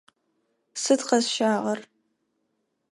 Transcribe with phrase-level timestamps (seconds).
[0.81, 1.79] Сыд къэсщагъэр?